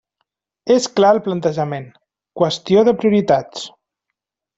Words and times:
És 0.75 0.87
clar 0.99 1.11
el 1.15 1.19
plantejament: 1.27 1.85
qüestió 2.41 2.85
de 2.89 2.95
prioritats. 3.03 3.69